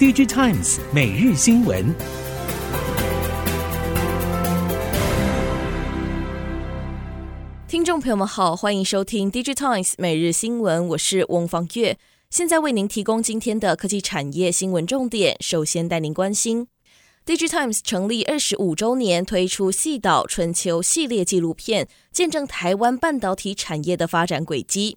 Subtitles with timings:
[0.00, 1.94] DigiTimes 每日新闻。
[7.68, 11.98] 听众朋友们好，欢迎收听 DigiTimes 每日新闻，我是翁方月，
[12.30, 15.36] 现在为您提供今天的科技产业新闻重点。
[15.40, 16.68] 首先带您关心
[17.26, 24.96] ，DigiTimes 成立二十五周年，推出《矽岛春秋》系列纪录片，见证台湾半导体产业的发展轨迹。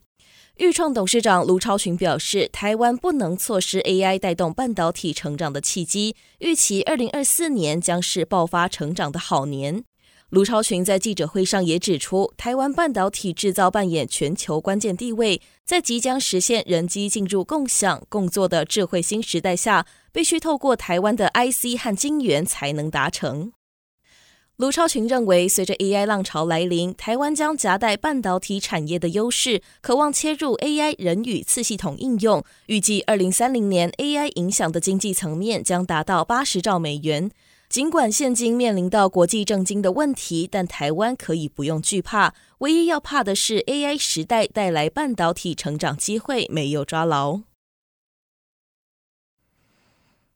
[0.55, 9.83] 钰创董事长卢超群表示，台湾不能错失 AI 带动半导体成长的契机，预期二零二四年将是爆发成长的好年。
[10.29, 23.53] 卢超群在记者会上也指出，台湾半导体制造扮演全球关键地位，在即将实现人机进入共享共作的智慧新时代下，必须透过台湾的 IC 和晶圆才能达成。
[24.57, 32.43] 卢超群认为，随着 AI 浪潮来临，台湾将夹带半导体产业的优势，渴望切入 AI 人与次系统应用。
[32.67, 37.31] 预计二零三零年，AI 影响的经济层面将达到八十兆美元。
[37.67, 42.35] 尽管现今面临到国际政经的问题，但台湾可以不用惧怕。
[42.59, 47.41] 唯一要怕的是 AI 时代带来半导体成长机会没有抓牢。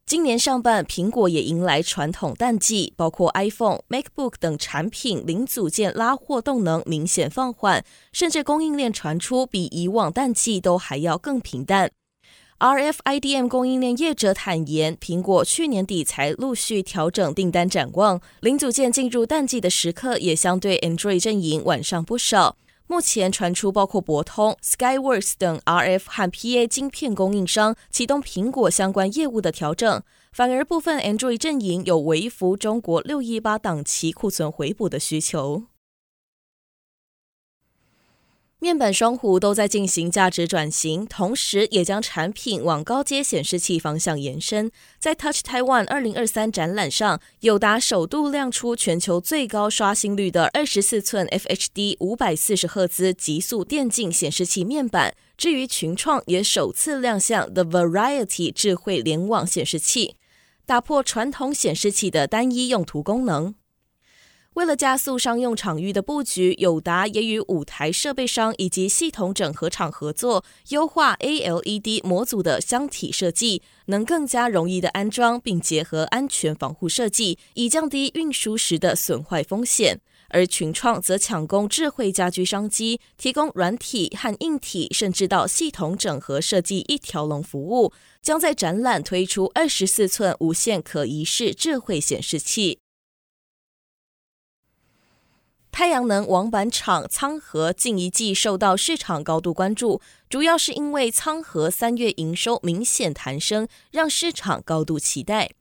[0.08, 7.84] 今年上半，苹果也迎来传统淡季，包括 iPhone、MacBook 等产品零组件拉货动能明显放缓，
[8.14, 11.92] 甚至供应链传出比以往淡季都还要更平淡。
[12.58, 22.56] RFIDM 供应链业者坦言，苹果去年底才陆续调整订单展望，零组件进入淡季的时刻也相对 Android 阵营晚上不少。
[22.90, 35.64] 目前传出，包括博通、Skyworks 等 RF 和 PA 晶片供应商启动苹果相关业务的调整，反而部分 Android 阵营有微幅中国六一八档期库存回补的需求。
[38.68, 44.70] 面板双虎都在进行价值转型，同时也将产品往高阶显示器方向延伸。
[45.00, 55.16] 在 Touch Taiwan 二零二三展览上，友达首度亮出全球最高刷新率的二十四寸 FHD 五百四十赫兹极速电竞显示器面板。
[55.38, 60.18] 至于群创，也首次亮相 The Variety 智慧联网显示器，
[60.66, 63.56] 打破传统显示器的单一用途功能。
[64.58, 80.02] 为了加速商用场域的布局，友达也与舞台设备商以及系统整合厂合作，优化 ALED 模组的箱体设计，能更加容易的安装，并结合安全防护设计，以降低运输时的损坏风险。
[80.30, 87.94] 而群创则抢攻智慧家居商机，提供软体和硬体，甚至到系统整合设计一条龙服务，
[88.24, 92.80] 将在展览推出二十四寸无线可移式智慧显示器。
[95.78, 105.52] 太阳能网板厂仓和近一季受到市场高度关注，主要是因为仓和三月营收明显弹升，让市场高度期待。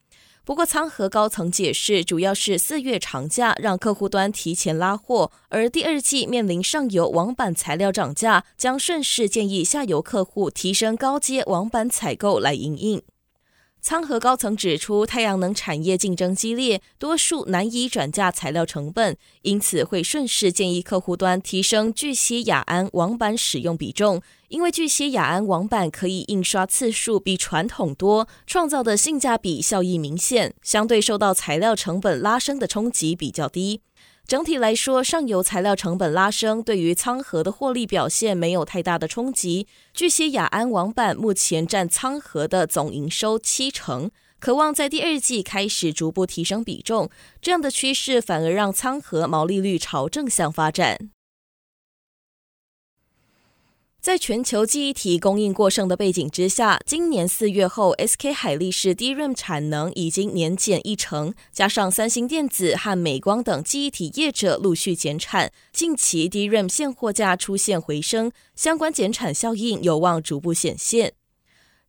[0.42, 13.02] 不过，仓和高层解释，主要是四月长假让客户端提前拉货，而第二季面临上游网板材料涨价，将顺势建议下游客户提升高阶网板采购来因应。
[13.86, 33.82] 仓和高层指出，太阳能产业竞争激烈，多数难以转嫁材料成本，因此会顺势建议客户端提升聚酰亚胺网板使用比重，因为聚酰亚胺网板可以印刷次数比传统多，创造的性价比效益明显，相对受到材料成本拉升的冲击比较低。
[34.28, 39.68] 整体来说，上游材料成本拉升，对于仓和的获利表现没有太大的冲击。
[39.94, 44.10] 据悉，雅安网板目前占仓和的总营收七成，
[44.40, 47.08] 渴望在第二季开始逐步提升比重。
[47.40, 51.10] 这样的趋势反而让仓和毛利率朝正向发展。
[54.06, 71.14] 在全球记忆体供应过剩的背景之下，今年四月后，SK 海力士 DRAM 产能已经年减一成，加上三星电子和美光等记忆体业者陆续减产，近期 DRAM 现货价出现回升，相关减产效应有望逐步显现。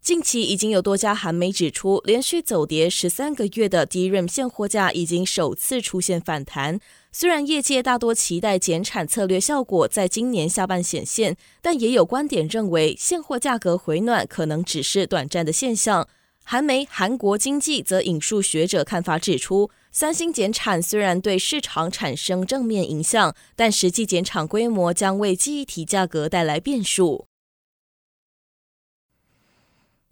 [0.07, 6.80] 近期已经有多家韩媒指出，连续走跌十三个月的 DRAM 现货价已经首次出现反弹。
[7.12, 16.07] 虽然业界大多期待减产策略效果在今年下半显现，但也有观点认为现货价格回暖可能只是短暂的现象。
[16.45, 27.27] 韩媒《韩国经济》则引述学者看法指出，三星减产虽然对市场产生正面影响，但实际减产规模将为记忆体价格带来变数。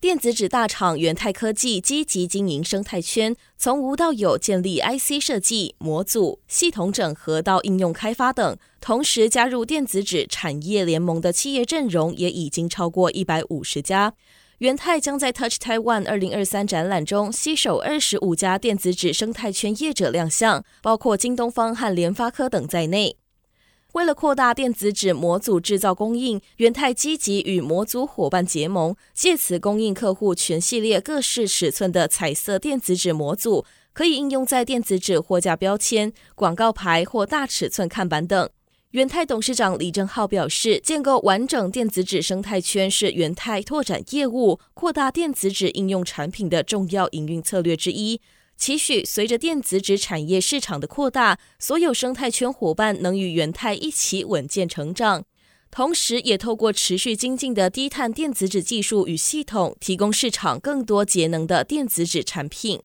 [0.02, 14.14] 电子纸大厂元泰科技积极经营生态圈，从无到有建立 IC 设计、模组、系统整合到应用开发等，同时加入电子纸产业联盟的企业阵容也已经超过一百五十家。
[14.60, 23.18] 元泰将在 Touch Taiwan 二零二三展览中携手二十五家电子纸生态圈业者亮相，包括京东方和联发科等在内。
[23.96, 33.64] 为了扩大电子纸模组制造供应，元泰积极与模组伙伴结盟，借此供应客户全系列各式尺寸的彩色电子纸模组，
[33.94, 38.50] 可以应用在电子纸货架标签、广告牌或大尺寸看板等。
[38.92, 48.20] 元泰董事长李正浩表示，建构完整电子纸生态圈是元泰拓展业务、扩大电子纸应用产品的重要营运策略之一。
[48.58, 55.26] 期许随着电子纸产业市场的扩大，所有生态圈伙伴能与元泰一起稳健成长，
[55.70, 62.82] 同时也透过持续精进的低碳电子纸技术与系统，提供市场更多节能的电子纸产品。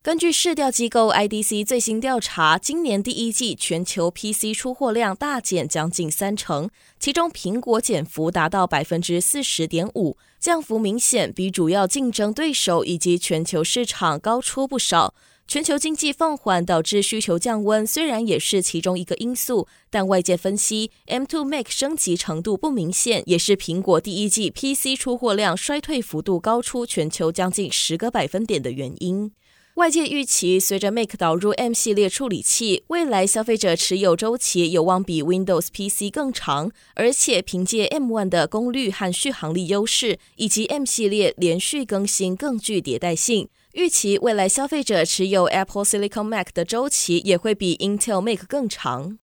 [0.00, 15.14] 根据市调机构 IDC 最新调查，今年第一季全球 PC 出货量大减将近三成，其中苹果减幅达到百分之四十点五，降幅明显，比主要竞争对手以及全球市场高出不少。
[15.48, 29.32] 全球经济放缓导致需求降温，虽然也是其中一个因素，但外界分析 M2 Mac 升级程度不明显，也是苹果第一季 PC 出货量衰退幅度高出全球将近十个百分点的原因。
[29.78, 36.72] 外界预期，随着 Mac 导入 M 系列处理器，未来消费者持有周期有望比 Windows PC 更长。
[36.96, 49.18] 而且，凭借 M1 的功率和续航力优势，以及 M 系列连续更新更具迭代性，预期未来消费者持有 Apple Silicon Mac 的周期也会比 Intel Mac 更长。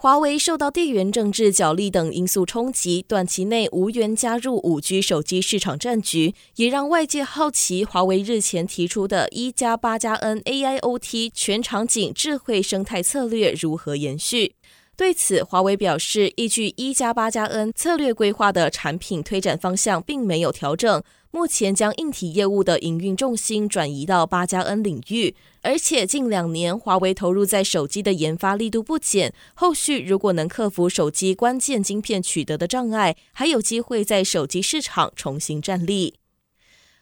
[0.00, 14.54] 华为受到地缘政治角力等因素冲击，短期内无缘加入五 G 手机市场战局，也让外界好奇华为日前提出的一加八加 N AIoT 全场景智慧生态策略如何延续。
[14.96, 21.02] 对此，华为表示，依据一加八加 N 策略规划的产品推展方向并没有调整。
[21.30, 36.14] 目前将硬体业务的营运重心转移到八加 N 领域，而且近两年华为投入在手机的研发力度不减，后续如果能克服手机关键晶片取得的障碍，还有机会在手机市场重新站立。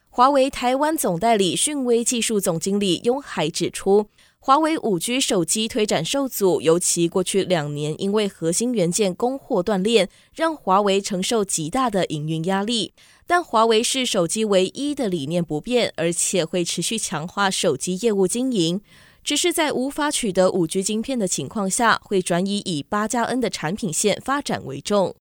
[0.08, 4.08] 华为台湾总代理讯威技术总经理雍海指出，
[4.46, 12.92] 华为五 G 手机推展受阻，尤其过去两年因为核心元件供货断裂，让华为承受极大的营运压力。
[13.26, 18.80] 但华为视手机唯一的理念不变，而且会持续强化手机业务经营。
[19.24, 25.16] 只是在无法取得五 G 晶片的情况下，会转移以八加 N 的产品线发展为重。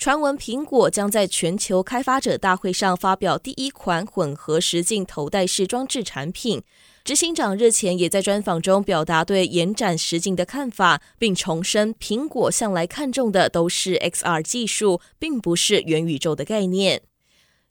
[0.00, 6.62] 传闻苹果将在全球开发者大会上发表第一款混合实境头戴式装置产品。
[7.04, 17.02] 执行长日前也在专访中表达对延展实境的看法，并重申苹果向来看重的都是 XR 技术，并不是元宇宙的概念。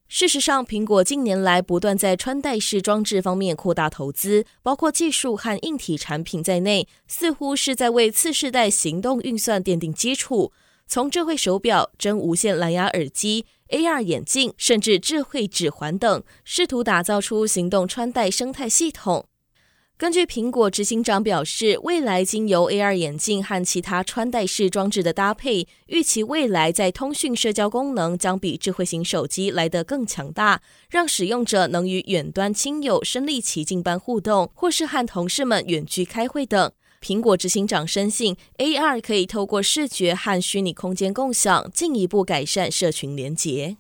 [0.07, 10.51] 事实上，苹果近年来不断在穿戴式装置方面扩大投资，包括技术和硬体产品在内，似乎是在为次世代行动运算奠定基础。
[10.91, 19.27] 从智慧手表、真无线蓝牙耳机、AR 眼镜，甚至智慧指环等，试图打造出行动穿戴生态系统。
[20.00, 36.71] 根据苹果执行长表示，未来经由 AR 眼镜和其他穿戴式装置的搭配，预期未来在通讯社交功能将比智慧型手机来得更强大，让使用者能与远端亲友身临其境般互动，或是和同事们远距开会等。
[37.01, 43.77] 苹果执行长深信，AR 可以透过视觉和虚拟空间共享，进一步改善社群连结。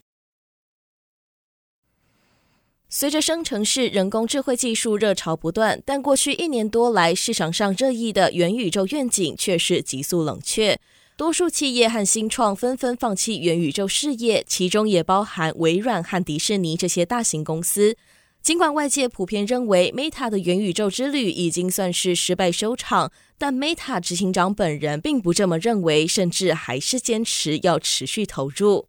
[2.91, 10.79] 随着生成式人工智慧技术热潮不断，但过去一年多来，市场上热议的元宇宙愿景却是急速冷却。
[11.15, 17.95] 多数企业和新创纷纷放弃元宇宙事业，其中也包含微软和迪士尼这些大型公司。
[18.41, 28.87] 尽管外界普遍认为 Meta 的元宇宙之旅已经算是失败收场，但 Meta 执行长本人并不这么认为，甚至还是坚持要持续投入。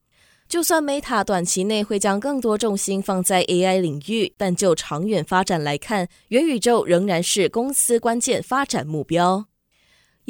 [0.48, 9.49] 就算 Meta 短期内会将更多重心放在 AI 领域，但就长远发展来看，元宇宙仍然是公司关键发展目标。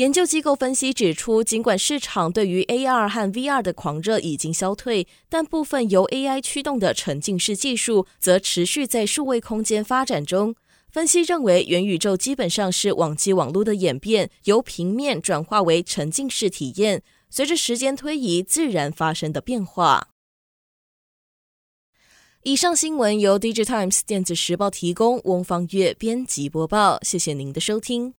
[0.00, 10.54] 研究机构分析指出，尽管市场对于 AR 和 VR 的狂热已经消退，但部分由 AI 驱动的沉浸式技术则持续在数位空间发展中。
[10.90, 20.08] 分析认为，元宇宙基本上是网际网络的演变，由平面转化为沉浸式体验，随着时间推移自然发生的变化。
[22.44, 28.14] 以上新闻由 DigiTimes 电子时报提供，翁方月编辑播报，谢谢您的收听。